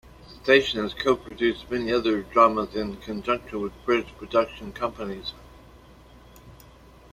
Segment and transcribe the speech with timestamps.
[0.27, 5.33] The station has co-produced many other period dramas in conjunction with British production companies.